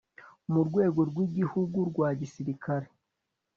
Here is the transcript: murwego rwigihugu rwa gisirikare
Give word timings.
murwego 0.53 0.99
rwigihugu 1.09 1.77
rwa 1.89 2.09
gisirikare 2.19 2.87